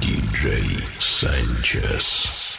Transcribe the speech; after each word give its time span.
DJ 0.00 0.82
Sanchez. 0.98 2.49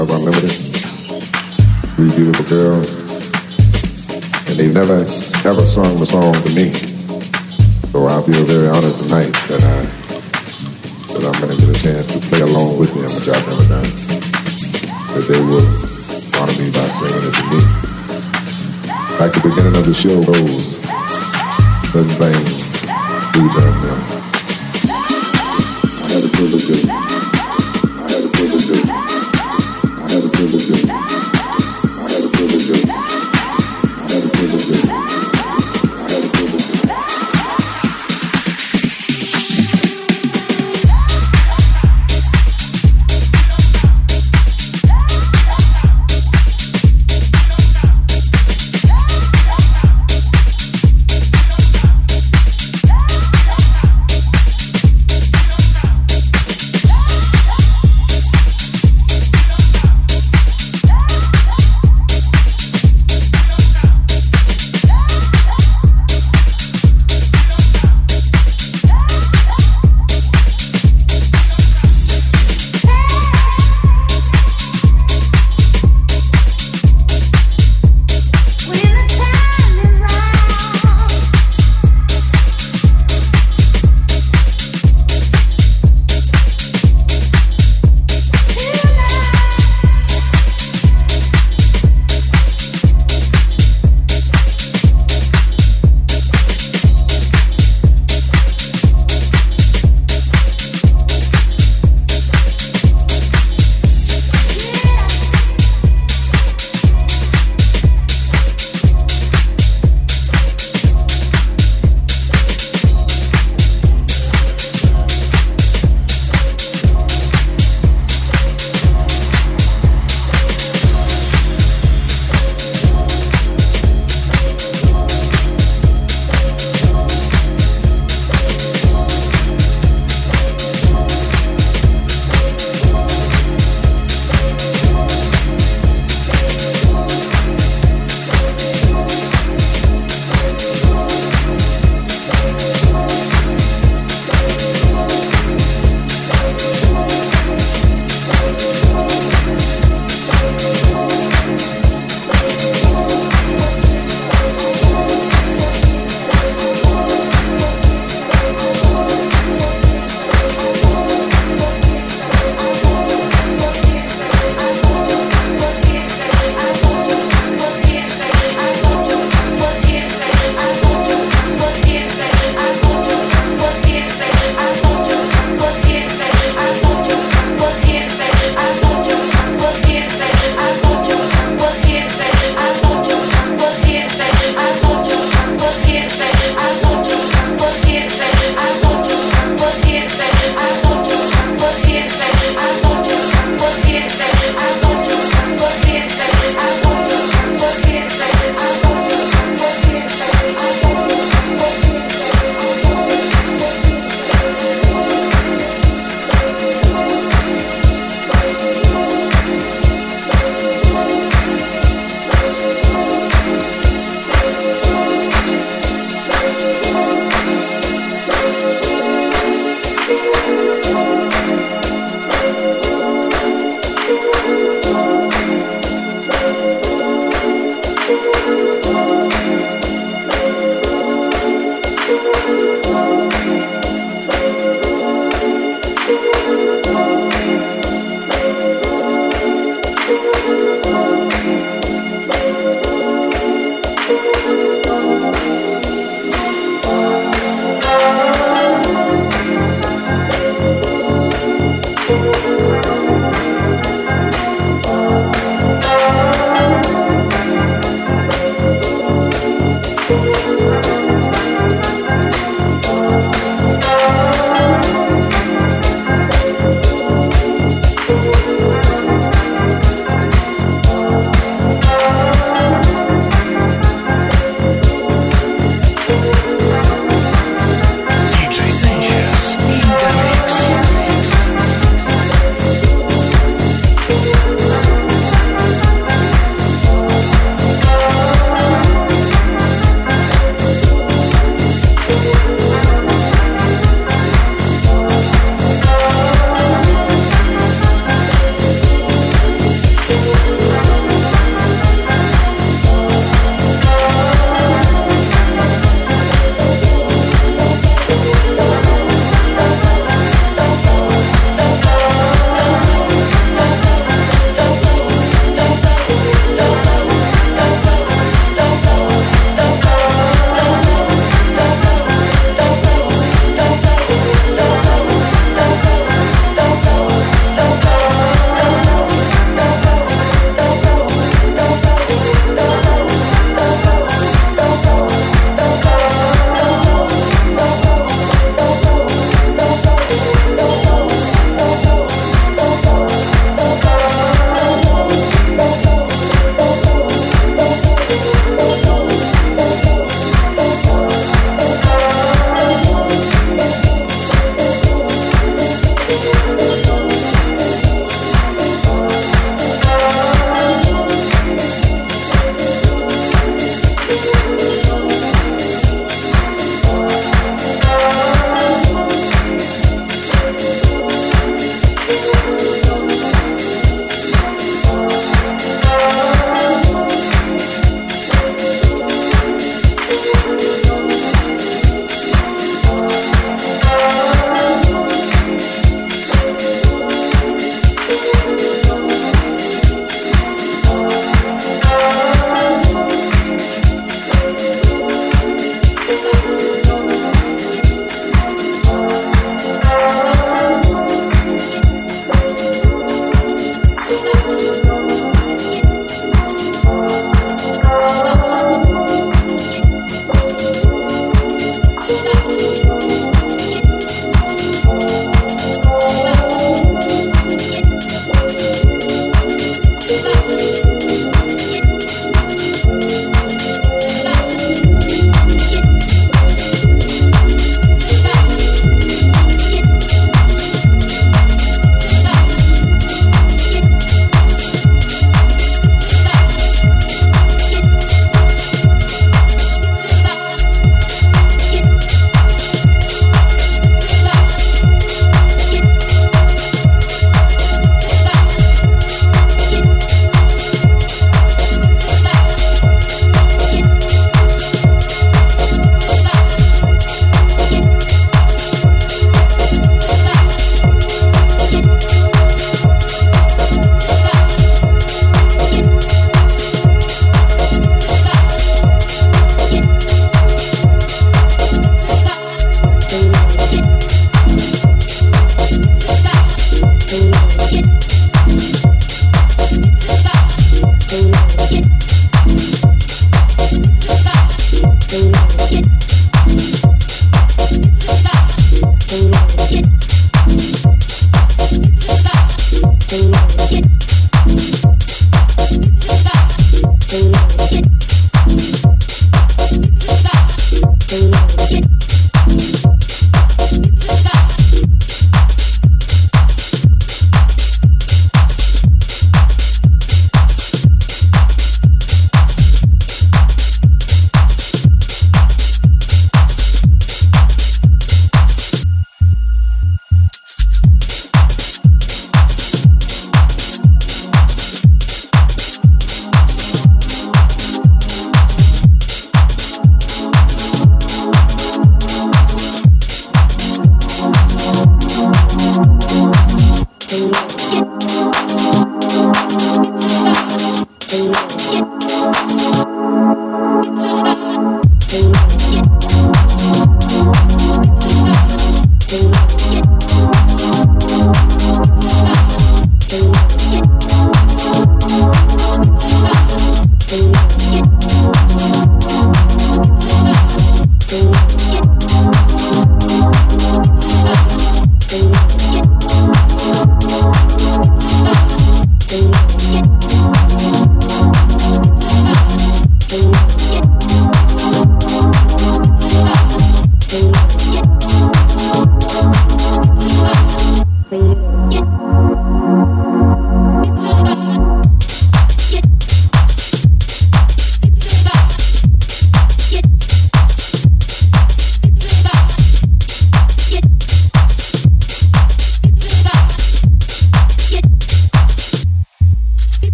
Love 0.00 0.16
Unlimited. 0.16 0.56
Three 1.92 2.08
beautiful 2.16 2.48
girls. 2.48 2.88
And 4.48 4.56
they've 4.56 4.72
never, 4.72 5.04
ever 5.44 5.66
sung 5.68 5.92
the 6.00 6.08
song 6.08 6.32
to 6.32 6.50
me. 6.56 6.72
So 7.92 8.08
I 8.08 8.16
feel 8.24 8.48
very 8.48 8.72
honored 8.72 8.96
tonight 8.96 9.28
that 9.52 9.60
I 9.60 9.84
that 11.12 11.20
I'm 11.20 11.36
gonna 11.36 11.52
get 11.52 11.68
a 11.68 11.76
chance 11.76 12.08
to 12.16 12.18
play 12.32 12.40
along 12.40 12.80
with 12.80 12.96
them, 12.96 13.12
which 13.12 13.28
I've 13.28 13.44
never 13.44 13.68
done. 13.68 13.92
That 15.12 15.28
they 15.28 15.36
will 15.36 15.68
honor 16.40 16.56
me 16.56 16.72
by 16.72 16.88
singing 16.88 17.20
it 17.20 17.36
to 17.36 17.44
me. 17.52 17.60
Like 19.20 19.36
the 19.36 19.44
beginning 19.52 19.76
of 19.76 19.84
the 19.84 19.92
show 19.92 20.16
goes, 20.24 20.80
certain 21.92 22.16
things 22.16 22.72
do 23.36 23.44
turn 23.52 23.74
me. 23.84 23.92
I 25.92 26.08
had 26.08 26.24
the 26.24 26.32
privilege 26.32 26.70
of 26.72 26.99